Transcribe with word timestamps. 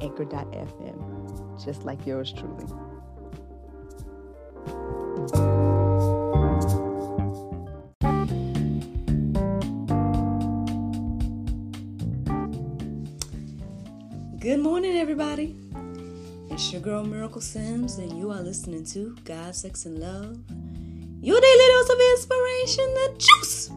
anchor.fm, 0.00 1.64
just 1.64 1.84
like 1.84 2.06
yours 2.06 2.32
truly. 2.32 2.66
Good 14.40 14.60
morning, 14.60 14.96
everybody. 14.96 15.54
It's 16.50 16.72
your 16.72 16.80
girl 16.80 17.04
Miracle 17.04 17.42
Sims, 17.42 17.98
and 17.98 18.18
you 18.18 18.30
are 18.30 18.40
listening 18.40 18.84
to 18.86 19.14
God, 19.24 19.54
Sex, 19.54 19.84
and 19.84 19.98
Love. 19.98 20.38
Your 21.20 21.38
daily 21.38 21.66
dose 21.68 21.90
of 21.90 22.00
inspiration, 22.00 22.94
the 22.94 23.14
juice. 23.18 23.70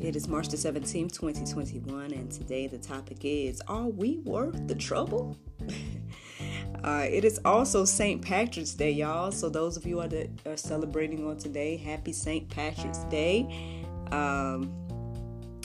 It 0.00 0.14
is 0.14 0.28
March 0.28 0.48
the 0.48 0.56
17th, 0.56 1.12
2021, 1.12 2.12
and 2.12 2.30
today 2.30 2.68
the 2.68 2.78
topic 2.78 3.18
is 3.24 3.60
Are 3.66 3.88
we 3.88 4.18
worth 4.18 4.68
the 4.68 4.76
trouble? 4.76 5.36
uh, 6.84 7.06
it 7.10 7.24
is 7.24 7.40
also 7.44 7.84
St. 7.84 8.22
Patrick's 8.22 8.74
Day, 8.74 8.92
y'all. 8.92 9.32
So, 9.32 9.48
those 9.48 9.76
of 9.76 9.84
you 9.84 10.00
that 10.06 10.30
are 10.46 10.56
celebrating 10.56 11.26
on 11.26 11.36
today, 11.36 11.76
happy 11.76 12.12
St. 12.12 12.48
Patrick's 12.48 13.02
Day. 13.04 13.84
Um, 14.12 14.72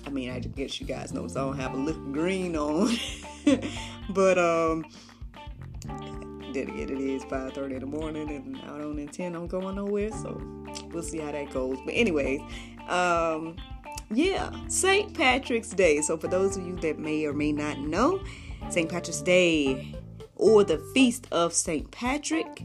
I 0.07 0.09
mean, 0.09 0.31
I 0.31 0.39
guess 0.39 0.81
you 0.81 0.87
guys 0.87 1.13
know, 1.13 1.27
so 1.27 1.39
I 1.39 1.43
don't 1.43 1.59
have 1.59 1.73
a 1.75 1.77
look 1.77 2.11
green 2.11 2.55
on. 2.55 2.97
but, 4.09 4.39
um, 4.39 4.83
then 6.53 6.69
again, 6.69 6.89
it 6.89 6.99
is 6.99 7.23
5.30 7.25 7.73
in 7.73 7.79
the 7.81 7.85
morning, 7.85 8.29
and 8.31 8.57
I 8.63 8.79
don't 8.79 8.97
intend 8.97 9.37
on 9.37 9.45
going 9.45 9.75
nowhere, 9.75 10.11
so 10.11 10.41
we'll 10.91 11.03
see 11.03 11.19
how 11.19 11.31
that 11.31 11.53
goes. 11.53 11.77
But, 11.85 11.93
anyways, 11.93 12.41
um, 12.89 13.57
yeah, 14.11 14.51
St. 14.67 15.13
Patrick's 15.13 15.69
Day. 15.69 16.01
So, 16.01 16.17
for 16.17 16.27
those 16.27 16.57
of 16.57 16.65
you 16.65 16.75
that 16.77 16.99
may 16.99 17.25
or 17.25 17.33
may 17.33 17.51
not 17.51 17.79
know, 17.79 18.21
St. 18.69 18.89
Patrick's 18.89 19.21
Day 19.21 19.95
or 20.35 20.63
the 20.63 20.79
Feast 20.93 21.27
of 21.31 21.53
St. 21.53 21.89
Patrick 21.91 22.63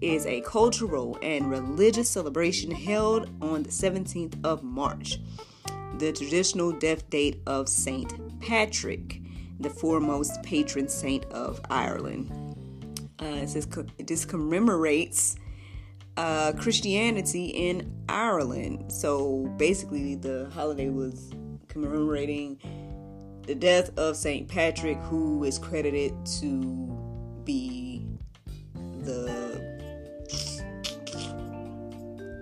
is 0.00 0.26
a 0.26 0.40
cultural 0.40 1.16
and 1.22 1.50
religious 1.50 2.10
celebration 2.10 2.70
held 2.70 3.30
on 3.40 3.62
the 3.62 3.70
17th 3.70 4.44
of 4.44 4.62
March, 4.62 5.20
the 5.98 6.12
traditional 6.12 6.72
death 6.72 7.08
date 7.08 7.40
of 7.46 7.68
St. 7.68 8.40
Patrick, 8.40 9.20
the 9.60 9.70
foremost 9.70 10.42
patron 10.42 10.88
saint 10.88 11.24
of 11.26 11.60
Ireland. 11.70 12.30
Uh, 13.20 13.26
it 13.26 13.48
says 13.50 13.68
this 13.98 14.24
commemorates 14.24 15.36
uh, 16.16 16.52
Christianity 16.52 17.46
in 17.46 17.92
Ireland. 18.08 18.92
So 18.92 19.46
basically, 19.56 20.14
the 20.14 20.50
holiday 20.54 20.90
was 20.90 21.30
commemorating 21.68 22.58
the 23.46 23.54
death 23.54 23.96
of 23.98 24.16
Saint 24.16 24.48
Patrick, 24.48 24.98
who 24.98 25.44
is 25.44 25.58
credited 25.58 26.12
to 26.40 27.42
be 27.44 28.06
the 29.02 29.62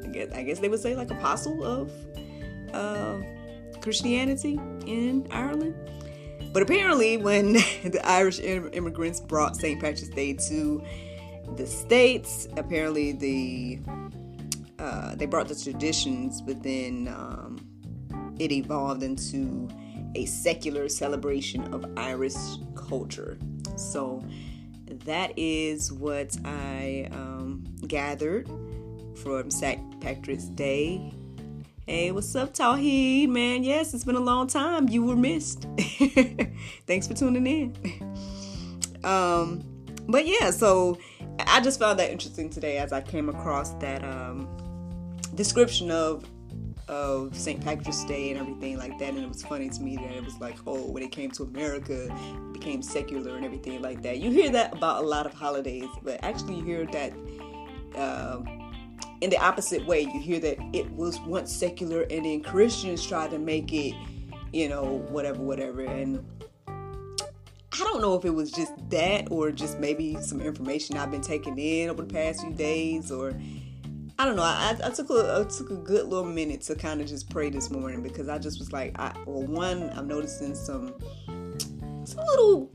I 0.04 0.12
guess, 0.12 0.32
I 0.32 0.42
guess 0.42 0.58
they 0.58 0.68
would 0.68 0.80
say 0.80 0.96
like 0.96 1.10
apostle 1.10 1.64
of 1.64 1.92
uh, 2.74 3.20
Christianity 3.80 4.60
in 4.86 5.26
Ireland. 5.30 5.74
But 6.52 6.62
apparently, 6.62 7.16
when 7.16 7.52
the 7.84 8.00
Irish 8.04 8.40
immigrants 8.40 9.20
brought 9.20 9.56
St. 9.56 9.80
Patrick's 9.80 10.08
Day 10.08 10.34
to 10.34 10.82
the 11.56 11.66
states. 11.66 12.48
Apparently, 12.56 13.12
the 13.12 13.78
uh, 14.78 15.14
they 15.14 15.26
brought 15.26 15.48
the 15.48 15.54
traditions, 15.54 16.40
but 16.40 16.62
then 16.62 17.08
um, 17.08 17.58
it 18.38 18.50
evolved 18.50 19.02
into 19.02 19.68
a 20.14 20.24
secular 20.24 20.88
celebration 20.88 21.72
of 21.74 21.84
Irish 21.96 22.34
culture. 22.74 23.38
So 23.76 24.24
that 25.04 25.32
is 25.36 25.92
what 25.92 26.36
I 26.44 27.08
um, 27.12 27.64
gathered 27.86 28.48
from 29.22 29.50
St. 29.50 30.00
Patrick's 30.00 30.44
Day. 30.44 31.12
Hey, 31.86 32.12
what's 32.12 32.34
up, 32.34 32.54
Tawheed? 32.54 33.28
Man, 33.28 33.64
yes, 33.64 33.94
it's 33.94 34.04
been 34.04 34.16
a 34.16 34.20
long 34.20 34.46
time. 34.46 34.88
You 34.88 35.04
were 35.04 35.16
missed. 35.16 35.66
Thanks 36.86 37.06
for 37.06 37.14
tuning 37.14 37.46
in. 37.46 37.76
um, 39.04 39.69
but 40.10 40.26
yeah, 40.26 40.50
so 40.50 40.98
I 41.46 41.60
just 41.60 41.78
found 41.78 41.98
that 41.98 42.10
interesting 42.10 42.50
today 42.50 42.78
as 42.78 42.92
I 42.92 43.00
came 43.00 43.28
across 43.28 43.74
that 43.74 44.04
um, 44.04 44.48
description 45.34 45.90
of 45.90 46.24
of 46.88 47.36
St. 47.36 47.62
Patrick's 47.62 48.02
Day 48.04 48.32
and 48.32 48.40
everything 48.40 48.76
like 48.76 48.98
that, 48.98 49.10
and 49.10 49.18
it 49.18 49.28
was 49.28 49.44
funny 49.44 49.70
to 49.70 49.80
me 49.80 49.96
that 49.96 50.10
it 50.10 50.24
was 50.24 50.36
like, 50.40 50.56
oh, 50.66 50.90
when 50.90 51.04
it 51.04 51.12
came 51.12 51.30
to 51.32 51.44
America, 51.44 52.08
it 52.10 52.52
became 52.52 52.82
secular 52.82 53.36
and 53.36 53.44
everything 53.44 53.80
like 53.80 54.02
that. 54.02 54.18
You 54.18 54.32
hear 54.32 54.50
that 54.50 54.74
about 54.74 55.04
a 55.04 55.06
lot 55.06 55.24
of 55.24 55.32
holidays, 55.32 55.88
but 56.02 56.18
actually, 56.24 56.56
you 56.56 56.64
hear 56.64 56.86
that. 56.86 57.12
Uh, 57.96 58.42
in 59.20 59.28
the 59.28 59.38
opposite 59.38 59.84
way, 59.86 60.00
you 60.00 60.18
hear 60.18 60.40
that 60.40 60.56
it 60.72 60.90
was 60.92 61.20
once 61.20 61.54
secular, 61.54 62.02
and 62.10 62.24
then 62.24 62.42
Christians 62.42 63.06
tried 63.06 63.30
to 63.30 63.38
make 63.38 63.72
it, 63.72 63.94
you 64.52 64.68
know, 64.68 65.04
whatever, 65.10 65.40
whatever. 65.40 65.84
And 65.84 66.24
I 67.72 67.78
don't 67.78 68.00
know 68.00 68.14
if 68.14 68.24
it 68.24 68.30
was 68.34 68.50
just 68.50 68.72
that 68.90 69.28
or 69.30 69.52
just 69.52 69.78
maybe 69.78 70.16
some 70.20 70.40
information 70.40 70.96
I've 70.96 71.10
been 71.10 71.20
taking 71.20 71.56
in 71.58 71.88
over 71.88 72.02
the 72.02 72.12
past 72.12 72.40
few 72.40 72.52
days 72.52 73.12
or 73.12 73.32
I 74.18 74.26
don't 74.26 74.36
know. 74.36 74.42
I, 74.42 74.76
I 74.84 74.90
took 74.90 75.08
a 75.08 75.40
I 75.40 75.48
took 75.48 75.70
a 75.70 75.76
good 75.76 76.06
little 76.06 76.26
minute 76.26 76.60
to 76.62 76.74
kind 76.74 77.00
of 77.00 77.06
just 77.06 77.30
pray 77.30 77.48
this 77.48 77.70
morning 77.70 78.02
because 78.02 78.28
I 78.28 78.38
just 78.38 78.58
was 78.58 78.72
like, 78.72 78.98
I, 78.98 79.14
well, 79.24 79.46
one, 79.46 79.90
I'm 79.94 80.06
noticing 80.06 80.54
some 80.54 80.94
some 82.04 82.26
little 82.26 82.70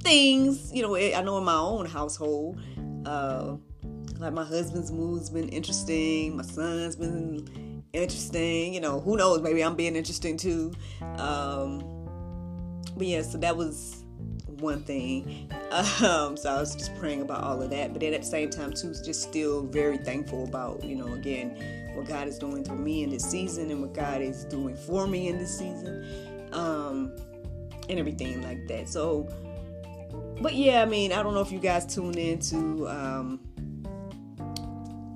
things, 0.00 0.70
you 0.70 0.82
know. 0.82 0.96
I 0.96 1.22
know 1.22 1.38
in 1.38 1.44
my 1.44 1.56
own 1.56 1.86
household, 1.86 2.60
uh, 3.06 3.56
like 4.18 4.34
my 4.34 4.44
husband's 4.44 4.92
mood's 4.92 5.30
been 5.30 5.48
interesting, 5.48 6.36
my 6.36 6.42
son's 6.42 6.96
been 6.96 7.82
interesting. 7.94 8.74
You 8.74 8.80
know, 8.80 9.00
who 9.00 9.16
knows? 9.16 9.40
Maybe 9.40 9.64
I'm 9.64 9.76
being 9.76 9.96
interesting 9.96 10.36
too. 10.36 10.72
Um, 11.16 11.78
but 12.96 13.06
yeah, 13.06 13.22
so 13.22 13.38
that 13.38 13.56
was 13.56 14.01
one 14.62 14.82
thing. 14.82 15.52
Um, 15.70 16.36
so 16.36 16.50
I 16.50 16.58
was 16.58 16.74
just 16.74 16.94
praying 16.96 17.20
about 17.20 17.42
all 17.42 17.60
of 17.60 17.70
that. 17.70 17.92
But 17.92 18.00
then 18.00 18.14
at 18.14 18.22
the 18.22 18.26
same 18.26 18.48
time, 18.48 18.72
too, 18.72 18.94
just 19.04 19.22
still 19.22 19.62
very 19.62 19.98
thankful 19.98 20.44
about, 20.44 20.82
you 20.82 20.96
know, 20.96 21.12
again, 21.12 21.92
what 21.94 22.06
God 22.06 22.28
is 22.28 22.38
doing 22.38 22.64
through 22.64 22.78
me 22.78 23.02
in 23.02 23.10
this 23.10 23.24
season 23.24 23.70
and 23.70 23.82
what 23.82 23.92
God 23.92 24.22
is 24.22 24.44
doing 24.44 24.76
for 24.76 25.06
me 25.06 25.28
in 25.28 25.38
this 25.38 25.58
season. 25.58 26.48
Um, 26.52 27.12
and 27.88 27.98
everything 27.98 28.42
like 28.42 28.66
that. 28.68 28.88
So, 28.88 29.28
but 30.40 30.54
yeah, 30.54 30.82
I 30.82 30.84
mean, 30.86 31.12
I 31.12 31.22
don't 31.22 31.34
know 31.34 31.40
if 31.40 31.52
you 31.52 31.58
guys 31.58 31.86
tuned 31.92 32.16
into, 32.16 32.88
um, 32.88 33.40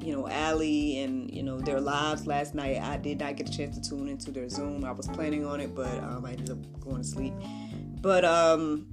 you 0.01 0.12
know, 0.12 0.29
Allie 0.29 1.01
and, 1.01 1.31
you 1.35 1.43
know, 1.43 1.59
their 1.61 1.81
lives 1.81 2.27
last 2.27 2.55
night. 2.55 2.81
I 2.81 2.97
did 2.97 3.21
not 3.21 3.37
get 3.37 3.49
a 3.49 3.53
chance 3.53 3.79
to 3.79 3.89
tune 3.89 4.09
into 4.09 4.31
their 4.31 4.49
Zoom. 4.49 4.85
I 4.85 4.93
was 4.93 5.09
planning 5.09 5.44
on 5.44 5.61
it, 5.61 5.75
but 5.75 5.93
um, 5.99 6.25
I 6.25 6.32
ended 6.32 6.50
up 6.50 6.81
going 6.81 6.99
to 6.99 7.05
sleep. 7.05 7.35
But, 8.00 8.25
um, 8.25 8.87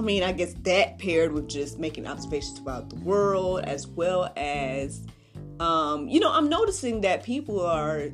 I 0.00 0.02
mean, 0.02 0.22
I 0.22 0.32
guess 0.32 0.54
that 0.62 0.98
paired 0.98 1.30
with 1.30 1.46
just 1.46 1.78
making 1.78 2.06
observations 2.06 2.58
about 2.58 2.88
the 2.88 2.96
world 3.00 3.64
as 3.64 3.86
well 3.86 4.32
as, 4.34 5.06
um, 5.60 6.08
you 6.08 6.20
know, 6.20 6.32
I'm 6.32 6.48
noticing 6.48 7.02
that 7.02 7.22
people 7.22 7.60
are 7.60 8.08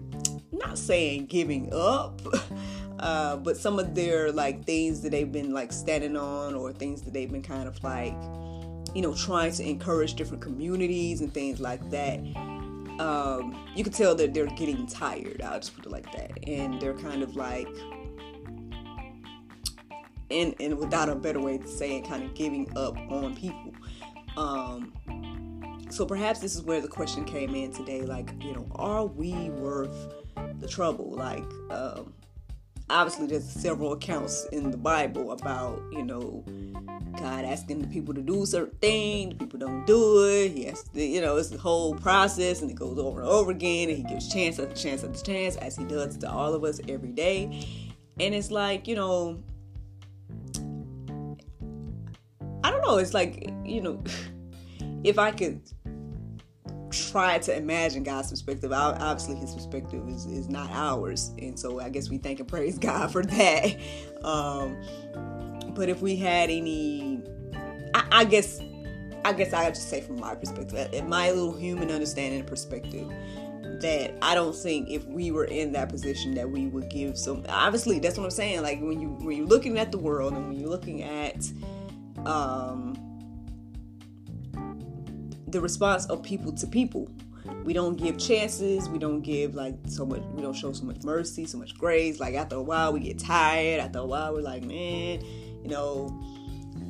not 0.51 0.79
saying 0.79 1.27
giving 1.27 1.73
up, 1.73 2.21
uh, 2.99 3.37
but 3.37 3.57
some 3.57 3.79
of 3.79 3.95
their 3.95 4.33
like 4.33 4.65
things 4.65 5.01
that 5.03 5.11
they've 5.11 5.31
been 5.31 5.55
like 5.55 5.73
standing 5.73 6.17
on 6.17 6.57
or 6.57 6.73
things 6.73 7.03
that 7.03 7.13
they've 7.13 7.31
been 7.31 7.41
kind 7.41 7.69
of 7.69 7.81
like, 7.85 8.17
you 8.93 9.01
know, 9.01 9.15
trying 9.15 9.53
to 9.53 9.63
encourage 9.63 10.15
different 10.15 10.43
communities 10.43 11.21
and 11.21 11.33
things 11.33 11.61
like 11.61 11.89
that. 11.91 12.19
Um, 12.99 13.65
you 13.77 13.85
can 13.85 13.93
tell 13.93 14.17
that 14.17 14.35
they're 14.35 14.47
getting 14.47 14.89
tired. 14.89 15.41
I'll 15.41 15.61
just 15.61 15.77
put 15.77 15.87
it 15.87 15.93
like 15.93 16.11
that, 16.11 16.49
and 16.49 16.81
they're 16.81 16.99
kind 16.99 17.23
of 17.23 17.37
like 17.37 17.69
and 20.31 20.55
and 20.61 20.79
without 20.79 21.09
a 21.09 21.15
better 21.15 21.41
way 21.41 21.59
to 21.59 21.69
say 21.69 21.97
it, 21.97 22.09
kind 22.09 22.23
of 22.23 22.35
giving 22.35 22.71
up 22.77 22.97
on 23.11 23.35
people. 23.37 23.73
Um, 24.37 24.93
so 25.91 26.05
perhaps 26.05 26.41
this 26.41 26.55
is 26.55 26.63
where 26.63 26.81
the 26.81 26.89
question 26.89 27.25
came 27.25 27.55
in 27.55 27.73
today. 27.73 28.03
Like, 28.03 28.31
you 28.43 28.53
know, 28.53 28.67
are 28.75 29.07
we 29.07 29.33
worth 29.51 30.15
the 30.61 30.69
trouble? 30.69 31.13
Like, 31.13 31.45
um, 31.71 32.13
obviously 32.91 33.27
there's 33.27 33.49
several 33.49 33.93
accounts 33.93 34.47
in 34.53 34.71
the 34.71 34.77
Bible 34.77 35.33
about 35.33 35.83
you 35.93 36.05
know 36.05 36.45
God 37.17 37.45
asking 37.45 37.81
the 37.81 37.89
people 37.89 38.15
to 38.15 38.21
do 38.21 38.45
certain 38.47 38.77
things, 38.81 39.33
the 39.33 39.39
people 39.39 39.59
don't 39.59 39.87
do 39.87 40.25
it. 40.25 40.77
To, 40.95 41.03
you 41.03 41.21
know, 41.21 41.37
it's 41.37 41.49
the 41.49 41.59
whole 41.59 41.95
process 41.95 42.61
and 42.63 42.71
it 42.71 42.75
goes 42.75 42.99
over 42.99 43.21
and 43.21 43.29
over 43.29 43.51
again 43.51 43.89
and 43.89 43.97
he 43.97 44.05
gives 44.05 44.33
chance 44.33 44.59
after 44.59 44.75
chance 44.75 45.03
after 45.03 45.23
chance 45.23 45.57
as 45.57 45.77
he 45.77 45.85
does 45.85 46.17
to 46.19 46.31
all 46.31 46.55
of 46.55 46.63
us 46.65 46.81
every 46.89 47.13
day. 47.13 47.67
And 48.21 48.35
it's 48.35 48.51
like, 48.51 48.87
you 48.87 48.97
know, 48.97 49.43
know, 52.87 52.99
it's 52.99 53.15
like, 53.15 53.51
you 53.65 53.81
know, 53.81 54.03
if 55.05 55.19
I 55.19 55.31
could 55.31 55.61
try 56.91 57.39
to 57.39 57.57
imagine 57.57 58.03
God's 58.03 58.31
perspective. 58.31 58.73
Obviously, 58.73 59.37
His 59.37 59.55
perspective 59.55 60.09
is, 60.09 60.27
is 60.27 60.49
not 60.49 60.71
ours, 60.71 61.33
and 61.39 61.59
so 61.59 61.81
I 61.81 61.89
guess 61.89 62.09
we 62.09 62.19
thank 62.19 62.41
and 62.41 62.49
praise 62.49 62.79
God 62.79 63.13
for 63.13 63.23
that. 63.23 63.77
Um, 64.23 64.77
but 65.75 65.89
if 65.89 66.01
we 66.01 66.17
had 66.17 66.51
any, 66.51 67.23
I, 67.95 68.07
I 68.11 68.25
guess, 68.25 68.61
I 69.25 69.33
guess 69.33 69.53
I 69.53 69.65
have 69.65 69.75
to 69.75 69.81
say 69.81 70.01
from 70.01 70.21
my 70.21 70.35
perspective, 70.35 70.93
in 70.93 71.09
my 71.09 71.31
little 71.31 71.57
human 71.57 71.91
understanding 71.91 72.41
and 72.41 72.49
perspective, 72.49 73.09
that 73.81 74.15
I 74.23 74.35
don't 74.35 74.57
think 74.57 74.89
if 74.89 75.05
we 75.07 75.31
were 75.31 75.45
in 75.45 75.73
that 75.73 75.91
position 75.91 76.35
that 76.35 76.51
we 76.51 76.67
would 76.67 76.89
give 76.89 77.19
some. 77.19 77.45
Obviously, 77.49 77.99
that's 77.99 78.17
what 78.17 78.25
I'm 78.25 78.31
saying. 78.31 78.63
Like 78.63 78.81
when 78.81 79.01
you 79.01 79.09
when 79.21 79.37
you're 79.37 79.47
looking 79.47 79.79
at 79.79 79.93
the 79.93 79.99
world 79.99 80.33
and 80.33 80.49
when 80.49 80.59
you're 80.59 80.71
looking 80.71 81.03
at 81.03 81.47
um, 82.27 82.95
the 85.49 85.61
response 85.61 86.07
of 86.07 86.23
people 86.23 86.53
to 86.53 86.67
people. 86.67 87.09
We 87.65 87.73
don't 87.73 87.97
give 87.97 88.19
chances. 88.19 88.89
We 88.89 88.99
don't 88.99 89.23
give 89.23 89.55
like 89.55 89.75
so 89.87 90.05
much. 90.05 90.23
We 90.35 90.43
don't 90.43 90.55
show 90.55 90.73
so 90.73 90.85
much 90.85 91.03
mercy, 91.05 91.47
so 91.47 91.59
much 91.59 91.79
grace. 91.79 92.19
Like 92.19 92.35
after 92.35 92.57
a 92.57 92.63
while, 92.63 92.93
we 92.93 93.01
get 93.01 93.19
tired. 93.19 93.81
After 93.81 94.01
a 94.01 94.05
while, 94.05 94.35
we're 94.35 94.41
like, 94.41 94.65
man, 94.65 95.25
you 95.63 95.69
know, 95.69 96.21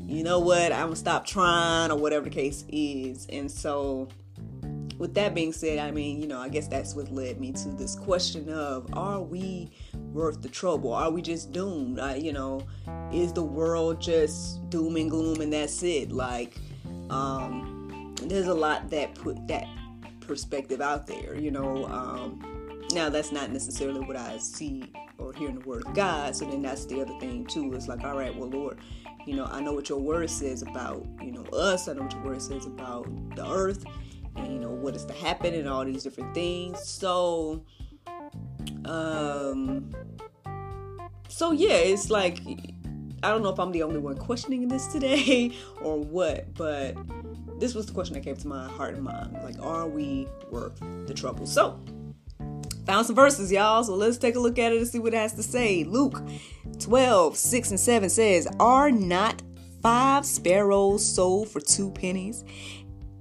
you 0.07 0.23
know 0.23 0.41
what? 0.41 0.73
I'm 0.73 0.87
gonna 0.87 0.97
stop 0.97 1.27
trying 1.27 1.91
or 1.91 1.99
whatever 1.99 2.25
the 2.25 2.31
case 2.31 2.65
is. 2.69 3.27
And 3.27 3.51
so, 3.51 4.09
with 4.99 5.15
that 5.15 5.35
being 5.35 5.53
said, 5.53 5.79
I 5.79 5.91
mean, 5.91 6.21
you 6.21 6.27
know, 6.27 6.41
I 6.41 6.49
guess 6.49 6.69
that's 6.69 6.95
what 6.95 7.11
led 7.11 7.39
me 7.39 7.53
to 7.53 7.69
this 7.71 7.95
question 7.95 8.49
of: 8.49 8.89
Are 8.95 9.21
we 9.21 9.71
worth 10.17 10.43
the 10.43 10.49
trouble? 10.49 10.93
Are 10.93 11.11
we 11.11 11.23
just 11.23 11.53
doomed? 11.53 12.01
Uh, 12.01 12.15
you 12.17 12.33
know, 12.33 12.67
is 13.13 13.33
the 13.33 13.45
world 13.45 14.01
just 14.01 14.69
doom 14.71 14.97
and 14.97 15.11
gloom 15.11 15.41
and 15.41 15.53
that's 15.53 15.83
it? 15.83 16.11
Like, 16.11 16.57
um, 17.11 18.15
there's 18.23 18.49
a 18.49 18.55
lot 18.55 18.91
that 18.91 19.15
put 19.15 19.47
that 19.49 19.67
perspective 20.21 20.81
out 20.81 21.07
there, 21.07 21.39
you 21.39 21.51
know. 21.51 21.87
Um, 21.87 22.87
now 22.93 23.11
that's 23.11 23.31
not 23.31 23.53
necessarily 23.53 24.01
what 24.01 24.17
I 24.17 24.39
see 24.39 24.93
or 25.19 25.33
hear 25.33 25.49
in 25.49 25.57
the 25.57 25.69
Word 25.69 25.87
of 25.87 25.95
God. 25.95 26.35
So 26.35 26.45
then 26.47 26.63
that's 26.63 26.87
the 26.87 27.01
other 27.03 27.19
thing 27.21 27.47
too. 27.47 27.73
It's 27.75 27.89
like, 27.89 28.03
all 28.05 28.17
right, 28.17 28.35
well, 28.35 28.49
Lord, 28.49 28.79
you 29.27 29.35
know, 29.37 29.45
I 29.45 29.61
know 29.61 29.73
what 29.73 29.89
Your 29.89 29.99
Word 29.99 30.31
says 30.31 30.63
about 30.63 31.07
you 31.21 31.33
know 31.33 31.45
us. 31.53 31.89
I 31.89 31.93
know 31.93 32.03
what 32.03 32.13
Your 32.13 32.23
Word 32.23 32.43
says 32.43 32.67
about 32.67 33.07
the 33.37 33.47
earth, 33.47 33.85
and 34.37 34.53
you 34.53 34.59
know 34.59 34.71
what 34.71 34.95
is 34.95 35.05
to 35.07 35.15
happen 35.15 35.55
and 35.55 35.69
all 35.69 35.85
these 35.85 36.05
different 36.05 36.35
things. 36.35 36.83
So, 36.83 37.63
um, 38.87 39.91
so 41.29 41.53
yeah, 41.53 41.75
it's 41.75 42.11
like 42.11 42.41
I 43.23 43.31
don't 43.31 43.43
know 43.43 43.49
if 43.49 43.59
I'm 43.59 43.73
the 43.73 43.83
only 43.83 43.99
one 43.99 44.17
questioning 44.17 44.69
this 44.69 44.87
today 44.87 45.53
or 45.83 45.99
what, 45.99 46.55
but 46.55 46.97
this 47.59 47.75
was 47.75 47.87
the 47.87 47.93
question 47.93 48.15
that 48.15 48.23
came 48.23 48.37
to 48.37 48.49
my 48.49 48.69
heart 48.69 48.95
and 48.95 49.03
mind. 49.03 49.37
Like, 49.43 49.59
are 49.61 49.89
we 49.89 50.29
worth 50.51 50.81
the 51.07 51.15
trouble? 51.15 51.47
So, 51.47 51.81
found 52.85 53.07
some 53.07 53.17
verses, 53.17 53.51
y'all. 53.51 53.83
So 53.85 53.95
let's 53.95 54.19
take 54.19 54.37
a 54.37 54.39
look 54.39 54.59
at 54.59 54.73
it 54.73 54.79
and 54.79 54.87
see 54.87 54.99
what 54.99 55.15
it 55.15 55.19
has 55.19 55.33
to 55.35 55.43
say. 55.43 55.85
Luke 55.85 56.23
12, 56.79 57.37
6 57.37 57.71
and 57.71 57.81
7 57.81 58.09
says, 58.09 58.47
Are 58.61 58.91
not 58.91 59.43
five 59.83 60.25
sparrows 60.27 61.05
sold 61.05 61.49
for 61.49 61.61
two 61.61 61.91
pennies? 61.91 62.45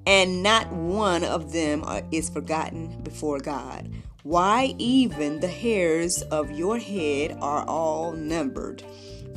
And 0.07 0.44
not 0.44 0.71
one 0.71 1.23
of 1.23 1.51
them 1.51 1.83
is 2.11 2.29
forgotten 2.29 3.01
before 3.01 3.39
God. 3.39 3.91
Why, 4.25 4.74
even 4.80 5.39
the 5.39 5.48
hairs 5.48 6.24
of 6.24 6.50
your 6.50 6.80
head 6.80 7.38
are 7.42 7.63
all 7.68 8.12
numbered. 8.13 8.83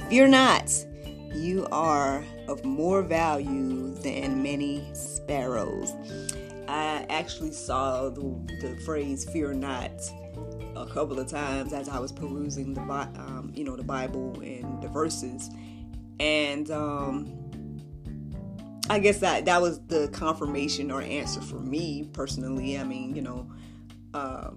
Fear 0.08 0.29
not, 0.29 0.73
you 1.35 1.69
are 1.70 2.25
of 2.49 2.64
more 2.64 3.02
value 3.02 3.93
than 3.96 4.43
many 4.43 4.88
sparrows. 4.94 5.93
I 6.69 7.05
actually 7.11 7.52
saw 7.52 8.08
the, 8.08 8.23
the 8.62 8.81
phrase 8.87 9.26
"fear 9.31 9.52
not" 9.52 9.93
a 10.75 10.87
couple 10.87 11.20
of 11.20 11.29
times 11.29 11.75
as 11.75 11.91
I 11.91 11.99
was 11.99 12.11
perusing 12.11 12.73
the 12.73 12.81
um, 12.81 13.52
you 13.55 13.64
know 13.64 13.76
the 13.76 13.84
Bible 13.84 14.41
and 14.41 14.82
the 14.82 14.88
verses, 14.88 15.50
and 16.19 16.70
um, 16.70 17.82
I 18.88 19.00
guess 19.00 19.19
that 19.19 19.44
that 19.44 19.61
was 19.61 19.81
the 19.88 20.08
confirmation 20.14 20.91
or 20.91 21.02
answer 21.02 21.43
for 21.43 21.61
me 21.61 22.08
personally. 22.14 22.79
I 22.79 22.84
mean, 22.84 23.14
you 23.14 23.20
know, 23.20 23.50
uh, 24.14 24.52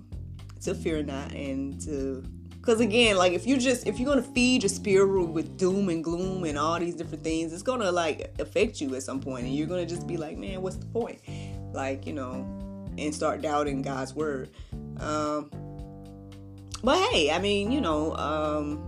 to 0.62 0.76
fear 0.76 1.04
not 1.04 1.32
and 1.32 1.80
to 1.82 2.24
because 2.62 2.80
again, 2.80 3.18
like 3.18 3.34
if 3.34 3.48
you 3.48 3.58
just 3.58 3.88
if 3.88 4.00
you're 4.00 4.08
gonna 4.08 4.22
feed 4.22 4.62
your 4.62 4.70
spirit 4.70 5.26
with 5.26 5.58
doom 5.58 5.90
and 5.90 6.04
gloom 6.04 6.44
and 6.44 6.60
all 6.60 6.80
these 6.80 6.94
different 6.94 7.24
things, 7.24 7.52
it's 7.54 7.64
gonna 7.64 7.92
like 7.92 8.36
affect 8.38 8.80
you 8.80 8.94
at 8.96 9.02
some 9.02 9.20
point, 9.20 9.46
and 9.46 9.56
you're 9.56 9.68
gonna 9.68 9.86
just 9.86 10.06
be 10.06 10.16
like, 10.16 10.38
man, 10.38 10.62
what's 10.62 10.76
the 10.76 10.86
point? 10.86 11.20
Like 11.74 12.06
you 12.06 12.14
know, 12.14 12.46
and 13.00 13.14
start 13.16 13.42
doubting 13.42 13.82
God's 13.82 14.14
word. 14.14 14.52
Um, 15.00 15.50
but 16.84 17.00
hey, 17.10 17.32
I 17.32 17.40
mean, 17.40 17.72
you 17.72 17.82
know, 17.82 18.16
um, 18.18 18.88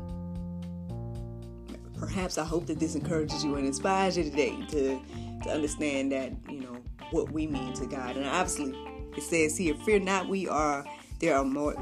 perhaps 1.98 2.38
I 2.38 2.44
hope 2.44 2.68
that 2.68 2.80
this 2.80 2.94
encourages 2.94 3.44
you 3.44 3.56
and 3.56 3.66
inspires 3.66 4.16
you 4.16 4.24
today 4.24 4.56
to 4.70 5.02
to 5.46 5.50
understand 5.50 6.12
that 6.12 6.32
you 6.48 6.60
know 6.60 6.78
what 7.10 7.32
we 7.32 7.48
mean 7.48 7.74
to 7.74 7.88
God, 7.88 8.18
and 8.18 8.28
obviously 8.28 8.76
it 9.18 9.24
says 9.24 9.58
here, 9.58 9.74
"Fear 9.84 10.02
not, 10.02 10.28
we 10.28 10.48
are." 10.48 10.86
There 11.24 11.38
are 11.38 11.46
more 11.46 11.74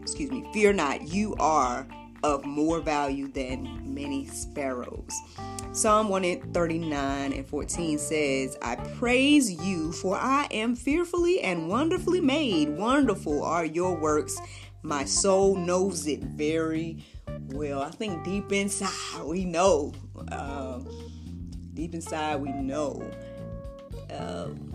excuse 0.00 0.30
me, 0.30 0.48
fear 0.52 0.72
not, 0.72 1.08
you 1.08 1.34
are 1.40 1.88
of 2.22 2.44
more 2.44 2.78
value 2.78 3.26
than 3.26 3.82
many 3.82 4.26
sparrows. 4.26 5.10
Psalm 5.72 6.08
139 6.08 7.32
and 7.32 7.48
14 7.48 7.98
says, 7.98 8.56
I 8.62 8.76
praise 8.76 9.50
you, 9.50 9.90
for 9.90 10.14
I 10.14 10.46
am 10.52 10.76
fearfully 10.76 11.40
and 11.40 11.68
wonderfully 11.68 12.20
made. 12.20 12.68
Wonderful 12.68 13.42
are 13.42 13.64
your 13.64 13.96
works. 13.96 14.40
My 14.84 15.04
soul 15.04 15.56
knows 15.56 16.06
it 16.06 16.20
very 16.20 17.04
well. 17.48 17.82
I 17.82 17.90
think 17.90 18.22
deep 18.22 18.52
inside 18.52 19.24
we 19.24 19.44
know. 19.44 19.92
Um, 20.30 20.86
deep 21.74 21.92
inside 21.92 22.36
we 22.36 22.52
know 22.52 23.10
um, 24.16 24.69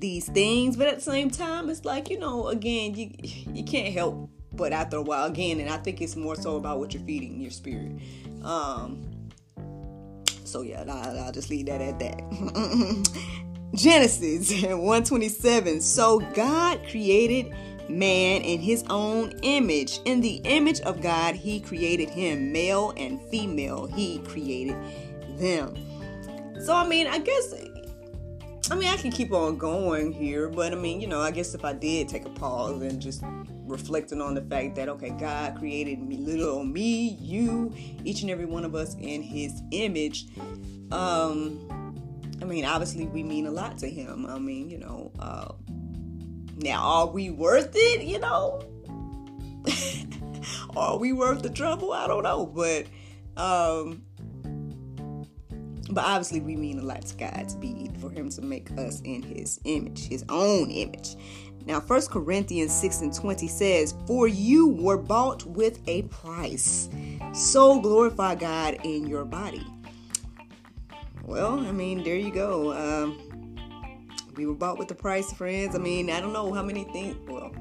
these 0.00 0.28
things, 0.28 0.76
but 0.76 0.88
at 0.88 0.96
the 0.96 1.00
same 1.02 1.30
time, 1.30 1.68
it's 1.70 1.84
like 1.84 2.10
you 2.10 2.18
know, 2.18 2.48
again, 2.48 2.94
you 2.94 3.10
you 3.52 3.64
can't 3.64 3.92
help 3.92 4.30
but 4.52 4.72
after 4.72 4.96
a 4.96 5.02
while 5.02 5.26
again 5.26 5.60
and 5.60 5.70
i 5.70 5.76
think 5.76 6.00
it's 6.00 6.16
more 6.16 6.36
so 6.36 6.56
about 6.56 6.78
what 6.78 6.92
you're 6.92 7.02
feeding 7.04 7.40
your 7.40 7.50
spirit. 7.50 7.92
Um 8.44 9.06
so 10.44 10.62
yeah 10.62 10.84
i'll, 10.88 11.18
I'll 11.20 11.32
just 11.32 11.50
leave 11.50 11.66
that 11.66 11.80
at 11.80 11.98
that. 12.00 13.40
Genesis 13.74 14.50
127 14.62 15.80
so 15.80 16.20
god 16.34 16.80
created 16.90 17.54
man 17.88 18.42
in 18.42 18.60
his 18.60 18.84
own 18.88 19.32
image. 19.42 19.98
In 20.04 20.20
the 20.20 20.36
image 20.44 20.80
of 20.82 21.00
god 21.00 21.34
he 21.36 21.60
created 21.60 22.10
him 22.10 22.52
male 22.52 22.92
and 22.96 23.20
female 23.30 23.86
he 23.86 24.18
created 24.20 24.76
them. 25.38 25.76
So 26.64 26.74
i 26.74 26.86
mean 26.86 27.06
i 27.06 27.18
guess 27.18 27.54
I 28.70 28.76
mean, 28.76 28.88
I 28.88 28.96
can 28.96 29.10
keep 29.10 29.32
on 29.32 29.58
going 29.58 30.12
here, 30.12 30.48
but 30.48 30.72
I 30.72 30.76
mean, 30.76 31.00
you 31.00 31.08
know, 31.08 31.20
I 31.20 31.32
guess 31.32 31.54
if 31.54 31.64
I 31.64 31.72
did 31.72 32.08
take 32.08 32.24
a 32.24 32.30
pause 32.30 32.80
and 32.82 33.00
just 33.00 33.24
reflecting 33.66 34.20
on 34.20 34.34
the 34.34 34.42
fact 34.42 34.76
that 34.76 34.88
okay, 34.88 35.10
God 35.10 35.58
created 35.58 36.00
me, 36.00 36.16
little 36.18 36.62
me, 36.62 37.16
you, 37.20 37.74
each 38.04 38.22
and 38.22 38.30
every 38.30 38.44
one 38.44 38.64
of 38.64 38.76
us 38.76 38.94
in 39.00 39.22
His 39.22 39.60
image. 39.72 40.28
Um, 40.92 41.58
I 42.40 42.44
mean, 42.44 42.64
obviously, 42.64 43.06
we 43.06 43.24
mean 43.24 43.46
a 43.46 43.50
lot 43.50 43.76
to 43.78 43.90
Him. 43.90 44.24
I 44.26 44.38
mean, 44.38 44.70
you 44.70 44.78
know, 44.78 45.10
uh, 45.18 45.52
now 46.58 46.80
are 46.80 47.06
we 47.08 47.30
worth 47.30 47.72
it? 47.74 48.02
You 48.02 48.20
know, 48.20 48.62
are 50.76 50.96
we 50.96 51.12
worth 51.12 51.42
the 51.42 51.50
trouble? 51.50 51.92
I 51.92 52.06
don't 52.06 52.22
know, 52.22 52.46
but 52.46 52.86
um, 53.36 54.02
but 55.90 56.04
obviously, 56.04 56.40
we 56.40 56.56
mean 56.56 56.78
a 56.78 56.82
lot 56.82 57.02
to 57.06 57.16
God 57.16 57.48
to 57.48 57.56
be 57.56 57.90
for 58.00 58.10
Him 58.10 58.30
to 58.30 58.42
make 58.42 58.70
us 58.78 59.00
in 59.04 59.22
His 59.22 59.60
image, 59.64 60.08
His 60.08 60.24
own 60.28 60.70
image. 60.70 61.16
Now, 61.66 61.80
1 61.80 62.06
Corinthians 62.06 62.72
6 62.72 63.02
and 63.02 63.14
20 63.14 63.46
says, 63.48 63.94
For 64.06 64.26
you 64.26 64.68
were 64.68 64.96
bought 64.96 65.44
with 65.44 65.80
a 65.86 66.02
price. 66.02 66.88
So 67.32 67.80
glorify 67.80 68.34
God 68.34 68.78
in 68.82 69.06
your 69.06 69.24
body. 69.24 69.66
Well, 71.24 71.60
I 71.60 71.70
mean, 71.70 72.02
there 72.02 72.16
you 72.16 72.32
go. 72.32 72.72
Um, 72.72 73.56
we 74.36 74.46
were 74.46 74.54
bought 74.54 74.78
with 74.78 74.88
the 74.88 74.94
price, 74.94 75.32
friends. 75.32 75.74
I 75.74 75.78
mean, 75.78 76.10
I 76.10 76.20
don't 76.20 76.32
know 76.32 76.52
how 76.52 76.62
many 76.62 76.84
things. 76.84 77.16
Well, 77.28 77.52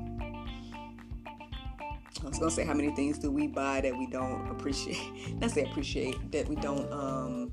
I 2.23 2.27
was 2.27 2.39
gonna 2.39 2.51
say 2.51 2.65
how 2.65 2.73
many 2.73 2.93
things 2.95 3.17
do 3.17 3.31
we 3.31 3.47
buy 3.47 3.81
that 3.81 3.97
we 3.97 4.07
don't 4.07 4.49
appreciate? 4.49 5.35
Not 5.39 5.51
say 5.51 5.63
appreciate 5.63 6.31
that 6.31 6.47
we 6.47 6.55
don't. 6.55 6.91
Um, 6.91 7.51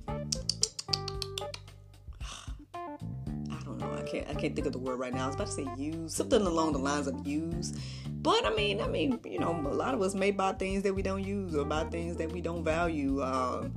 can't. 4.46 4.56
Think 4.56 4.66
of 4.66 4.72
the 4.72 4.78
word 4.78 4.98
right 4.98 5.12
now. 5.12 5.24
I 5.24 5.26
was 5.26 5.34
about 5.34 5.46
to 5.48 5.52
say 5.52 5.66
use 5.76 6.14
something 6.14 6.40
along 6.40 6.72
the 6.72 6.78
lines 6.78 7.06
of 7.06 7.26
use. 7.26 7.72
But 8.08 8.44
I 8.46 8.54
mean, 8.54 8.80
I 8.80 8.88
mean, 8.88 9.20
you 9.24 9.38
know, 9.38 9.52
a 9.52 9.74
lot 9.74 9.94
of 9.94 10.02
us 10.02 10.14
may 10.14 10.30
buy 10.30 10.52
things 10.52 10.82
that 10.84 10.94
we 10.94 11.02
don't 11.02 11.24
use 11.24 11.54
or 11.54 11.64
buy 11.64 11.84
things 11.84 12.16
that 12.16 12.32
we 12.32 12.40
don't 12.40 12.64
value. 12.64 13.22
Um, 13.22 13.72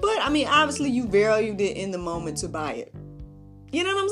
but 0.00 0.20
I 0.20 0.28
mean, 0.30 0.48
obviously, 0.48 0.90
you 0.90 1.06
valued 1.06 1.60
it 1.60 1.76
in 1.76 1.90
the 1.90 1.98
moment 1.98 2.38
to 2.38 2.48
buy 2.48 2.72
it. 2.74 2.94
You 3.70 3.84
know 3.84 3.94
what 3.94 4.04
I'm 4.04 4.08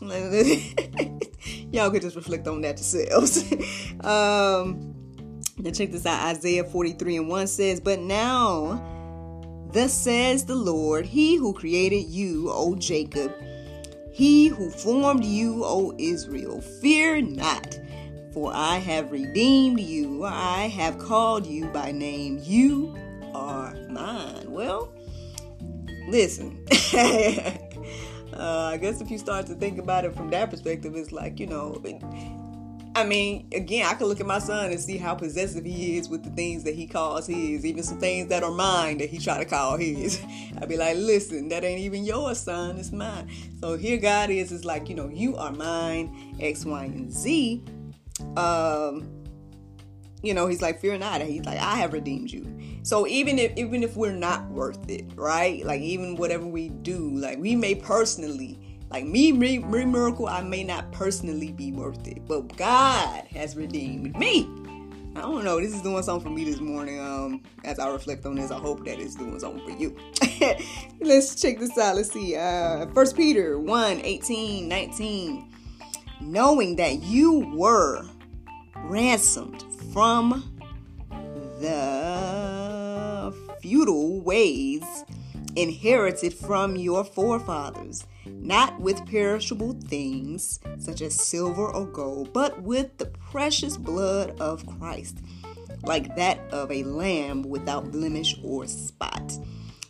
saying? 0.00 1.20
Y'all 1.72 1.90
could 1.90 2.02
just 2.02 2.16
reflect 2.16 2.46
on 2.48 2.62
that 2.62 2.78
yourselves. 2.78 3.42
um, 4.00 4.94
now 5.58 5.70
check 5.72 5.90
this 5.90 6.06
out. 6.06 6.36
Isaiah 6.36 6.64
43 6.64 7.18
and 7.18 7.28
1 7.28 7.46
says, 7.46 7.80
But 7.80 8.00
now, 8.00 9.68
thus 9.72 9.92
says 9.92 10.46
the 10.46 10.54
Lord, 10.54 11.04
He 11.04 11.36
who 11.36 11.52
created 11.52 12.06
you, 12.06 12.50
O 12.50 12.74
Jacob, 12.76 13.34
He 14.12 14.48
who 14.48 14.70
formed 14.70 15.24
you, 15.24 15.64
O 15.64 15.94
Israel, 15.98 16.60
fear 16.60 17.20
not, 17.20 17.78
for 18.32 18.52
I 18.54 18.76
have 18.78 19.10
redeemed 19.12 19.80
you. 19.80 20.24
I 20.24 20.68
have 20.68 20.98
called 20.98 21.46
you 21.46 21.66
by 21.66 21.92
name. 21.92 22.40
You 22.42 22.96
are 23.34 23.74
mine. 23.88 24.50
Well, 24.50 24.92
listen. 26.08 26.64
Uh, 28.32 28.70
I 28.72 28.76
guess 28.78 29.00
if 29.00 29.10
you 29.10 29.18
start 29.18 29.46
to 29.46 29.54
think 29.54 29.78
about 29.78 30.04
it 30.04 30.14
from 30.14 30.30
that 30.30 30.50
perspective, 30.50 30.94
it's 30.94 31.12
like, 31.12 31.40
you 31.40 31.46
know, 31.46 31.72
I 32.94 33.04
mean, 33.04 33.48
again, 33.52 33.86
I 33.86 33.94
can 33.94 34.08
look 34.08 34.20
at 34.20 34.26
my 34.26 34.40
son 34.40 34.72
and 34.72 34.80
see 34.80 34.96
how 34.96 35.14
possessive 35.14 35.64
he 35.64 35.96
is 35.96 36.08
with 36.08 36.24
the 36.24 36.30
things 36.30 36.64
that 36.64 36.74
he 36.74 36.86
calls 36.86 37.26
his, 37.26 37.64
even 37.64 37.84
some 37.84 38.00
things 38.00 38.28
that 38.28 38.42
are 38.42 38.50
mine 38.50 38.98
that 38.98 39.08
he 39.08 39.18
try 39.18 39.38
to 39.38 39.44
call 39.44 39.76
his. 39.76 40.20
I'd 40.60 40.68
be 40.68 40.76
like, 40.76 40.96
listen, 40.96 41.48
that 41.50 41.62
ain't 41.62 41.80
even 41.80 42.04
yours, 42.04 42.40
son, 42.40 42.78
it's 42.78 42.90
mine. 42.90 43.30
So 43.60 43.76
here 43.76 43.96
God 43.96 44.30
is, 44.30 44.50
is 44.50 44.64
like, 44.64 44.88
you 44.88 44.96
know, 44.96 45.08
you 45.08 45.36
are 45.36 45.52
mine, 45.52 46.36
X, 46.40 46.64
Y, 46.64 46.84
and 46.84 47.12
Z. 47.12 47.64
Um, 48.36 49.08
you 50.22 50.34
know, 50.34 50.48
he's 50.48 50.60
like, 50.60 50.80
fear 50.80 50.98
not. 50.98 51.22
He's 51.22 51.44
like, 51.44 51.58
I 51.58 51.76
have 51.76 51.92
redeemed 51.92 52.30
you. 52.30 52.44
So 52.82 53.06
even 53.06 53.38
if 53.38 53.56
even 53.56 53.82
if 53.82 53.96
we're 53.96 54.12
not 54.12 54.48
worth 54.50 54.88
it, 54.88 55.04
right? 55.14 55.64
Like 55.64 55.80
even 55.80 56.16
whatever 56.16 56.46
we 56.46 56.70
do, 56.70 57.10
like 57.14 57.38
we 57.38 57.54
may 57.54 57.74
personally, 57.74 58.58
like 58.90 59.04
me, 59.04 59.30
me, 59.32 59.58
me 59.58 59.84
miracle, 59.84 60.26
I 60.26 60.42
may 60.42 60.64
not 60.64 60.90
personally 60.90 61.52
be 61.52 61.72
worth 61.72 62.06
it, 62.08 62.26
but 62.26 62.56
God 62.56 63.24
has 63.28 63.56
redeemed 63.56 64.16
me. 64.16 64.48
I 65.16 65.22
don't 65.22 65.44
know. 65.44 65.60
This 65.60 65.74
is 65.74 65.82
doing 65.82 66.02
something 66.02 66.24
for 66.24 66.34
me 66.34 66.44
this 66.44 66.60
morning. 66.60 67.00
Um, 67.00 67.42
as 67.64 67.78
I 67.78 67.88
reflect 67.88 68.26
on 68.26 68.36
this, 68.36 68.50
I 68.50 68.58
hope 68.58 68.84
that 68.84 69.00
it's 69.00 69.14
doing 69.14 69.38
something 69.38 69.64
for 69.64 69.80
you. 69.80 69.96
Let's 71.00 71.40
check 71.40 71.58
this 71.58 71.76
out. 71.78 71.96
Let's 71.96 72.12
see. 72.12 72.36
Uh, 72.36 72.86
First 72.94 73.16
Peter 73.16 73.58
1, 73.58 74.00
18, 74.00 74.68
19. 74.68 75.52
Knowing 76.20 76.76
that 76.76 77.02
you 77.02 77.52
were 77.54 78.04
ransomed 78.76 79.64
from 79.92 80.56
the 81.60 83.34
futile 83.60 84.20
ways 84.20 84.82
inherited 85.60 86.32
from 86.32 86.76
your 86.76 87.04
forefathers, 87.04 88.06
not 88.26 88.80
with 88.80 89.04
perishable 89.06 89.72
things 89.72 90.60
such 90.78 91.02
as 91.02 91.14
silver 91.14 91.68
or 91.68 91.86
gold, 91.86 92.32
but 92.32 92.62
with 92.62 92.96
the 92.98 93.06
precious 93.06 93.76
blood 93.76 94.40
of 94.40 94.66
Christ, 94.78 95.18
like 95.84 96.16
that 96.16 96.38
of 96.52 96.70
a 96.70 96.82
lamb 96.84 97.42
without 97.42 97.90
blemish 97.90 98.38
or 98.42 98.66
spot. 98.66 99.32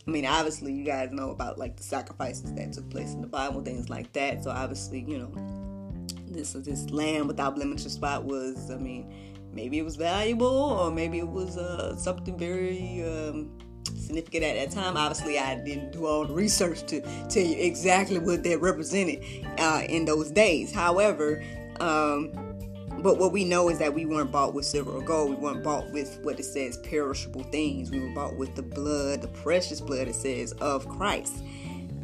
I 0.07 0.11
mean, 0.11 0.25
obviously, 0.25 0.73
you 0.73 0.83
guys 0.83 1.11
know 1.11 1.29
about 1.29 1.57
like 1.57 1.77
the 1.77 1.83
sacrifices 1.83 2.53
that 2.53 2.73
took 2.73 2.89
place 2.89 3.13
in 3.13 3.21
the 3.21 3.27
Bible, 3.27 3.61
things 3.61 3.89
like 3.89 4.11
that. 4.13 4.43
So 4.43 4.51
obviously, 4.51 5.05
you 5.07 5.19
know, 5.19 6.07
this 6.27 6.53
this 6.53 6.89
lamb 6.89 7.27
without 7.27 7.55
blemish 7.55 7.85
or 7.85 7.89
spot 7.89 8.25
was, 8.25 8.71
I 8.71 8.77
mean, 8.77 9.13
maybe 9.53 9.77
it 9.77 9.83
was 9.83 9.95
valuable 9.95 10.47
or 10.47 10.91
maybe 10.91 11.19
it 11.19 11.27
was 11.27 11.57
uh, 11.57 11.95
something 11.95 12.37
very 12.37 13.03
um, 13.03 13.51
significant 14.11 14.43
at 14.43 14.55
that 14.55 14.75
time. 14.75 14.97
Obviously, 14.97 15.39
I 15.39 15.55
didn't 15.55 15.91
do 15.91 16.05
all 16.05 16.25
the 16.25 16.33
research 16.33 16.85
to 16.87 17.01
tell 17.29 17.43
you 17.43 17.55
exactly 17.57 18.19
what 18.19 18.43
that 18.43 18.59
represented 18.59 19.23
uh, 19.57 19.83
in 19.87 20.05
those 20.05 20.31
days. 20.31 20.73
However, 20.73 21.43
um, 21.79 22.31
but 22.99 23.17
what 23.17 23.31
we 23.31 23.45
know 23.45 23.69
is 23.69 23.79
that 23.79 23.93
we 23.93 24.05
weren't 24.05 24.31
bought 24.31 24.53
with 24.53 24.65
silver 24.65 24.91
or 24.91 25.01
gold. 25.01 25.29
We 25.29 25.35
weren't 25.35 25.63
bought 25.63 25.89
with 25.91 26.19
what 26.23 26.39
it 26.39 26.43
says 26.43 26.77
perishable 26.77 27.43
things. 27.43 27.89
We 27.89 27.99
were 27.99 28.13
bought 28.13 28.35
with 28.35 28.55
the 28.55 28.61
blood, 28.61 29.21
the 29.21 29.29
precious 29.29 29.79
blood, 29.79 30.07
it 30.07 30.15
says, 30.15 30.51
of 30.53 30.87
Christ. 30.87 31.43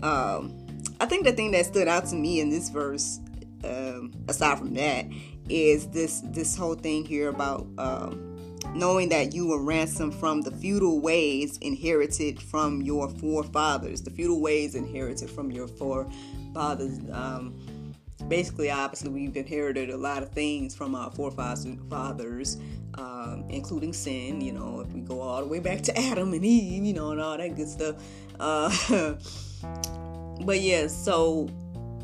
Um, 0.01 0.55
I 0.99 1.05
think 1.05 1.25
the 1.25 1.33
thing 1.33 1.51
that 1.51 1.65
stood 1.65 1.87
out 1.87 2.05
to 2.07 2.15
me 2.15 2.39
in 2.39 2.49
this 2.49 2.69
verse, 2.69 3.19
um, 3.65 4.13
aside 4.27 4.57
from 4.57 4.73
that, 4.75 5.05
is 5.49 5.87
this 5.89 6.21
this 6.25 6.57
whole 6.57 6.75
thing 6.75 7.05
here 7.05 7.29
about 7.29 7.67
um, 7.77 8.37
knowing 8.77 9.10
that 9.10 9.34
you 9.34 9.48
were 9.48 9.62
ransomed 9.62 10.13
from 10.13 10.41
the 10.41 10.51
futile 10.51 11.00
ways 11.00 11.57
inherited 11.60 12.41
from 12.41 12.81
your 12.81 13.10
forefathers. 13.10 14.01
The 14.01 14.12
futile 14.12 14.39
ways 14.39 14.75
inherited 14.75 15.29
from 15.29 15.51
your 15.51 15.67
forefathers. 15.67 17.00
Um, 17.12 17.55
basically, 18.27 18.69
obviously, 18.72 19.10
we've 19.10 19.36
inherited 19.36 19.89
a 19.89 19.98
lot 19.98 20.24
of 20.24 20.29
things 20.29 20.75
from 20.75 20.96
our 20.96 21.12
forefathers, 21.12 22.57
um, 22.96 23.46
including 23.50 23.93
sin. 23.93 24.41
You 24.41 24.53
know, 24.53 24.81
if 24.81 24.91
we 24.93 25.01
go 25.01 25.22
all 25.22 25.41
the 25.41 25.48
way 25.48 25.60
back 25.60 25.81
to 25.81 25.98
Adam 25.98 26.34
and 26.34 26.46
Eve, 26.46 26.84
you 26.84 26.93
know, 26.93 27.12
and 27.12 27.22
all 27.22 27.38
that 27.38 27.55
good 27.55 27.69
stuff. 27.69 27.96
Uh, 28.39 28.69
but 30.46 30.60
yeah, 30.62 30.88
so 30.88 31.50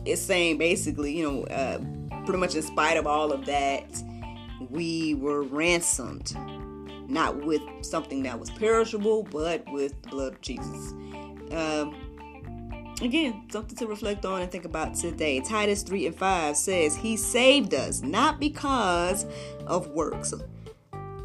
it's 0.05 0.21
saying 0.21 0.57
basically, 0.57 1.17
you 1.17 1.29
know. 1.31 1.43
Uh, 1.45 1.79
pretty 2.25 2.39
much 2.39 2.55
in 2.55 2.61
spite 2.61 2.97
of 2.97 3.05
all 3.05 3.31
of 3.31 3.45
that, 3.45 3.85
we 4.69 5.13
were 5.15 5.43
ransomed. 5.43 6.35
Not 7.13 7.45
with 7.45 7.61
something 7.81 8.23
that 8.23 8.39
was 8.39 8.49
perishable, 8.49 9.21
but 9.23 9.63
with 9.71 10.01
the 10.01 10.09
blood 10.09 10.33
of 10.33 10.41
Jesus. 10.41 10.91
Um, 11.51 11.95
again, 13.01 13.43
something 13.51 13.77
to 13.77 13.85
reflect 13.85 14.25
on 14.25 14.41
and 14.41 14.51
think 14.51 14.65
about 14.65 14.95
today. 14.95 15.39
Titus 15.39 15.83
3 15.83 16.07
and 16.07 16.15
5 16.15 16.57
says, 16.57 16.95
He 16.95 17.15
saved 17.15 17.75
us 17.75 18.01
not 18.01 18.39
because 18.39 19.27
of 19.67 19.89
works, 19.89 20.33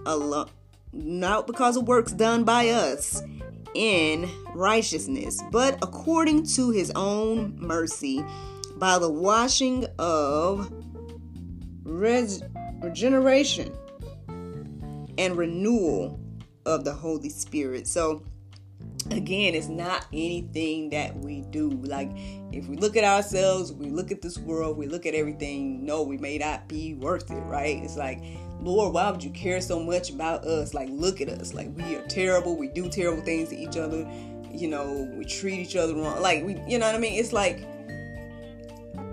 alone, 0.05 0.51
not 0.93 1.47
because 1.47 1.79
of 1.79 1.89
works 1.89 2.13
done 2.13 2.45
by 2.45 2.69
us 2.69 3.23
in 3.75 4.29
righteousness, 4.55 5.43
but 5.51 5.79
according 5.81 6.45
to 6.49 6.69
His 6.71 6.93
own 6.97 7.57
mercy 7.59 8.23
by 8.77 8.99
the 8.99 9.11
washing 9.11 9.87
of 9.99 10.71
regeneration 11.85 13.73
and 15.19 15.37
renewal 15.37 16.19
of 16.65 16.85
the 16.85 16.93
Holy 16.93 17.29
Spirit. 17.29 17.87
So, 17.87 18.23
again, 19.11 19.55
it's 19.55 19.69
not 19.69 20.07
anything 20.13 20.91
that 20.91 21.17
we 21.19 21.43
do. 21.43 21.71
Like, 21.71 22.11
if 22.53 22.69
we 22.69 22.77
look 22.77 22.97
at 22.97 23.05
ourselves, 23.05 23.73
we 23.73 23.91
look 23.91 24.11
at 24.11 24.23
this 24.23 24.39
world, 24.39 24.79
we 24.79 24.87
look 24.87 25.05
at 25.05 25.15
everything, 25.15 25.85
no, 25.85 26.03
we 26.03 26.17
may 26.17 26.39
not 26.39 26.69
be 26.69 26.95
worth 26.95 27.31
it, 27.31 27.41
right? 27.41 27.83
It's 27.83 27.97
like, 27.97 28.23
Lord, 28.61 28.95
why 28.95 29.11
would 29.11 29.23
you 29.23 29.31
care 29.31 29.61
so 29.61 29.81
much 29.81 30.11
about 30.11 30.45
us? 30.45 30.75
Like, 30.75 30.89
look 30.91 31.21
at 31.21 31.29
us. 31.29 31.53
Like, 31.55 31.77
we 31.77 31.97
are 31.97 32.07
terrible. 32.07 32.57
We 32.57 32.69
do 32.69 32.89
terrible 32.89 33.23
things 33.23 33.51
to 33.51 33.57
each 33.57 33.77
other. 33.77 34.09
You 34.51 34.69
know, 34.69 35.11
we 35.15 35.25
treat 35.25 35.61
each 35.61 35.77
other 35.77 35.95
wrong. 35.95 36.21
Like, 36.21 36.45
we, 36.45 36.61
you 36.67 36.79
know 36.79 36.87
what 36.87 36.95
I 36.95 36.99
mean? 36.99 37.19
It's 37.19 37.33
like, 37.33 37.67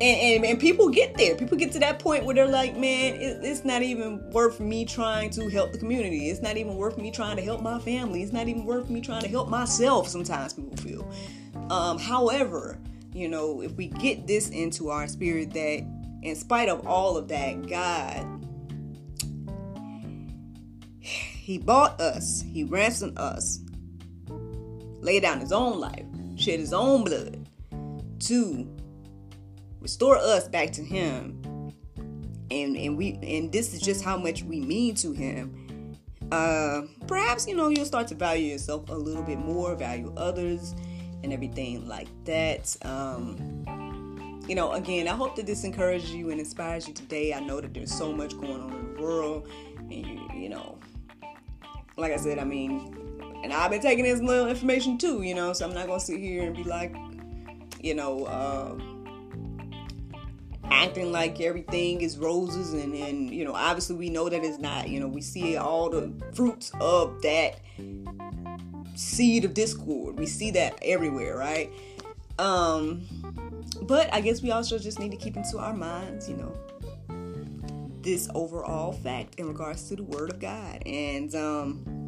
and, 0.01 0.03
and, 0.03 0.45
and, 0.45 0.59
people 0.59 0.89
get 0.89 1.15
there. 1.15 1.35
People 1.35 1.57
get 1.57 1.71
to 1.71 1.79
that 1.79 1.99
point 1.99 2.25
where 2.25 2.35
they're 2.35 2.47
like, 2.47 2.75
man, 2.75 3.15
it, 3.15 3.39
it's 3.43 3.63
not 3.63 3.81
even 3.81 4.29
worth 4.31 4.59
me 4.59 4.83
trying 4.83 5.29
to 5.31 5.47
help 5.47 5.71
the 5.71 5.77
community. 5.77 6.29
It's 6.29 6.41
not 6.41 6.57
even 6.57 6.75
worth 6.75 6.97
me 6.97 7.11
trying 7.11 7.37
to 7.37 7.41
help 7.41 7.61
my 7.61 7.79
family. 7.79 8.21
It's 8.21 8.33
not 8.33 8.49
even 8.49 8.65
worth 8.65 8.89
me 8.89 8.99
trying 8.99 9.21
to 9.21 9.29
help 9.29 9.47
myself. 9.49 10.09
Sometimes 10.09 10.51
people 10.51 10.75
feel. 10.75 11.09
Um, 11.69 11.97
however, 11.97 12.77
you 13.13 13.29
know, 13.29 13.61
if 13.61 13.71
we 13.77 13.87
get 13.87 14.27
this 14.27 14.49
into 14.49 14.89
our 14.89 15.07
spirit 15.07 15.53
that, 15.53 15.87
in 16.23 16.35
spite 16.35 16.67
of 16.67 16.85
all 16.85 17.15
of 17.15 17.29
that, 17.29 17.65
God, 17.65 18.45
He 20.99 21.57
bought 21.57 22.01
us. 22.01 22.43
He 22.51 22.65
ransomed 22.65 23.17
us. 23.17 23.61
Laid 24.99 25.21
down 25.21 25.39
His 25.39 25.53
own 25.53 25.79
life, 25.79 26.05
shed 26.35 26.59
His 26.59 26.73
own 26.73 27.05
blood 27.05 27.47
to 28.21 28.74
restore 29.85 30.17
us 30.17 30.47
back 30.47 30.71
to 30.71 30.83
him. 30.83 31.39
And 32.49 32.75
and 32.75 32.97
we 32.97 33.19
and 33.21 33.51
this 33.51 33.71
is 33.71 33.79
just 33.79 34.03
how 34.03 34.17
much 34.17 34.41
we 34.41 34.59
mean 34.59 34.95
to 34.95 35.11
him. 35.11 35.95
Uh 36.31 36.81
perhaps 37.05 37.47
you 37.47 37.55
know 37.55 37.69
you'll 37.69 37.85
start 37.85 38.07
to 38.07 38.15
value 38.15 38.51
yourself 38.53 38.89
a 38.89 38.95
little 38.95 39.21
bit 39.21 39.37
more 39.37 39.75
value 39.75 40.11
others 40.17 40.73
and 41.21 41.31
everything 41.31 41.87
like 41.87 42.07
that. 42.23 42.75
Um 42.81 43.63
you 44.47 44.55
know, 44.55 44.71
again, 44.73 45.07
I 45.07 45.11
hope 45.11 45.35
that 45.35 45.45
this 45.45 45.63
encourages 45.63 46.11
you 46.11 46.31
and 46.31 46.39
inspires 46.39 46.87
you 46.87 46.93
today. 46.93 47.33
I 47.33 47.39
know 47.39 47.61
that 47.61 47.73
there's 47.73 47.93
so 47.93 48.11
much 48.11 48.35
going 48.39 48.61
on 48.61 48.73
in 48.73 48.95
the 48.95 49.01
world, 49.01 49.47
and 49.77 50.05
you, 50.05 50.29
you 50.35 50.49
know, 50.49 50.77
like 51.97 52.11
I 52.11 52.17
said, 52.17 52.37
I 52.37 52.43
mean, 52.43 52.95
and 53.43 53.51
I've 53.51 53.71
been 53.71 53.81
taking 53.81 54.03
this 54.03 54.21
little 54.21 54.47
information 54.47 54.99
too, 54.99 55.23
you 55.23 55.33
know, 55.33 55.53
so 55.53 55.65
I'm 55.65 55.73
not 55.73 55.87
gonna 55.87 55.99
sit 55.99 56.19
here 56.19 56.43
and 56.43 56.55
be 56.55 56.63
like, 56.63 56.95
you 57.81 57.95
know, 57.95 58.25
uh, 58.25 58.77
acting 60.71 61.11
like 61.11 61.39
everything 61.41 62.01
is 62.01 62.17
roses 62.17 62.73
and 62.73 62.93
and 62.93 63.29
you 63.29 63.45
know 63.45 63.53
obviously 63.53 63.95
we 63.95 64.09
know 64.09 64.29
that 64.29 64.43
it's 64.43 64.59
not 64.59 64.89
you 64.89 64.99
know 64.99 65.07
we 65.07 65.21
see 65.21 65.57
all 65.57 65.89
the 65.89 66.11
fruits 66.33 66.71
of 66.79 67.21
that 67.21 67.59
seed 68.95 69.43
of 69.43 69.53
discord. 69.53 70.17
We 70.17 70.25
see 70.25 70.51
that 70.51 70.79
everywhere 70.81 71.37
right? 71.37 71.71
Um 72.39 73.05
but 73.83 74.13
i 74.13 74.21
guess 74.21 74.41
we 74.41 74.51
also 74.51 74.77
just 74.77 74.99
need 74.99 75.11
to 75.11 75.17
keep 75.17 75.35
into 75.35 75.57
our 75.57 75.73
minds 75.73 76.29
you 76.29 76.35
know 76.37 76.55
this 78.01 78.29
overall 78.35 78.93
fact 78.93 79.35
in 79.35 79.47
regards 79.47 79.89
to 79.89 79.95
the 79.95 80.03
word 80.03 80.31
of 80.31 80.39
god. 80.39 80.83
And 80.85 81.33
um 81.35 82.04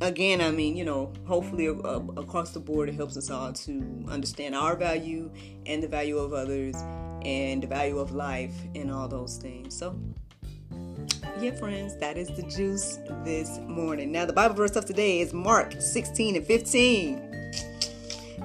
again, 0.00 0.40
I 0.40 0.50
mean, 0.50 0.76
you 0.76 0.84
know, 0.84 1.12
hopefully 1.26 1.68
uh, 1.68 2.00
across 2.16 2.52
the 2.52 2.60
board, 2.60 2.88
it 2.88 2.94
helps 2.94 3.16
us 3.16 3.30
all 3.30 3.52
to 3.52 4.04
understand 4.08 4.54
our 4.54 4.76
value 4.76 5.30
and 5.66 5.82
the 5.82 5.88
value 5.88 6.18
of 6.18 6.32
others 6.32 6.76
and 7.24 7.62
the 7.62 7.66
value 7.66 7.98
of 7.98 8.12
life 8.12 8.54
and 8.74 8.90
all 8.90 9.08
those 9.08 9.38
things. 9.38 9.76
So, 9.76 9.98
yeah, 11.40 11.54
friends, 11.56 11.96
that 11.96 12.16
is 12.16 12.28
the 12.28 12.42
juice 12.42 12.98
this 13.24 13.58
morning. 13.60 14.12
Now, 14.12 14.26
the 14.26 14.32
Bible 14.32 14.54
verse 14.54 14.76
of 14.76 14.84
today 14.84 15.20
is 15.20 15.32
Mark 15.32 15.80
16 15.80 16.36
and 16.36 16.46
15. 16.46 17.24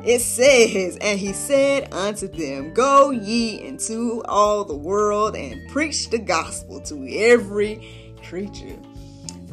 It 0.06 0.20
says, 0.20 0.98
And 0.98 1.20
he 1.20 1.34
said 1.34 1.94
unto 1.94 2.28
them, 2.28 2.74
Go 2.74 3.12
ye 3.12 3.62
into 3.62 4.22
all 4.26 4.66
the 4.66 4.76
world 4.76 5.36
and 5.36 5.70
preach 5.70 6.10
the 6.10 6.18
gospel 6.18 6.82
to 6.82 7.08
every 7.10 8.16
creature 8.24 8.78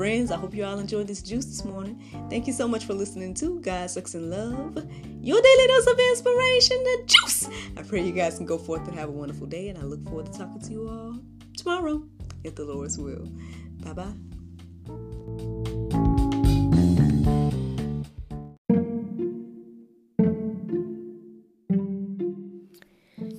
friends. 0.00 0.30
I 0.30 0.38
hope 0.38 0.54
you 0.54 0.64
all 0.64 0.78
enjoyed 0.78 1.06
this 1.06 1.20
juice 1.20 1.44
this 1.44 1.62
morning. 1.62 2.02
Thank 2.30 2.46
you 2.46 2.54
so 2.54 2.66
much 2.66 2.86
for 2.86 2.94
listening 2.94 3.34
to 3.34 3.60
God, 3.60 3.90
Sex, 3.90 4.14
and 4.14 4.30
Love, 4.30 4.74
your 5.20 5.42
daily 5.42 5.66
dose 5.66 5.86
of 5.86 5.98
inspiration, 5.98 6.82
the 6.82 7.02
juice. 7.04 7.50
I 7.76 7.82
pray 7.82 8.00
you 8.00 8.12
guys 8.12 8.38
can 8.38 8.46
go 8.46 8.56
forth 8.56 8.88
and 8.88 8.98
have 8.98 9.10
a 9.10 9.12
wonderful 9.12 9.46
day, 9.46 9.68
and 9.68 9.76
I 9.76 9.82
look 9.82 10.02
forward 10.04 10.32
to 10.32 10.32
talking 10.32 10.58
to 10.58 10.72
you 10.72 10.88
all 10.88 11.18
tomorrow, 11.54 12.02
if 12.44 12.54
the 12.54 12.64
Lord's 12.64 12.96
will. 12.96 13.28
Bye 13.84 13.92
bye. 13.92 14.14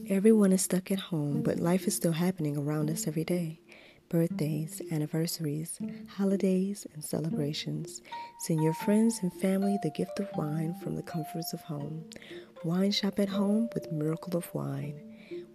Everyone 0.08 0.54
is 0.54 0.62
stuck 0.62 0.92
at 0.92 1.00
home, 1.00 1.42
but 1.42 1.58
life 1.58 1.88
is 1.88 1.96
still 1.96 2.12
happening 2.12 2.56
around 2.56 2.92
us 2.92 3.08
every 3.08 3.24
day 3.24 3.62
birthdays, 4.12 4.82
anniversaries, 4.92 5.80
holidays, 6.10 6.86
and 6.94 7.04
celebrations. 7.04 8.02
Send 8.40 8.62
your 8.62 8.74
friends 8.74 9.20
and 9.22 9.34
family 9.34 9.78
the 9.82 9.90
gift 9.90 10.20
of 10.20 10.30
wine 10.36 10.76
from 10.84 10.98
the 10.98 11.02
comforts 11.02 11.54
of 11.54 11.62
home. 11.62 12.04
Wine 12.66 12.92
shop 12.92 13.20
at 13.20 13.30
home 13.30 13.70
with 13.74 13.92
Miracle 13.92 14.36
of 14.38 14.54
Wine. 14.54 15.00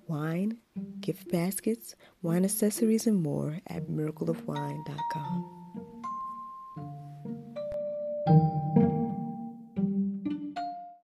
Wine, 0.09 0.57
gift 1.01 1.31
baskets, 1.31 1.95
wine 2.23 2.45
accessories, 2.45 3.07
and 3.07 3.23
more 3.23 3.59
at 3.67 3.89
miracleofwine.com. 3.89 5.56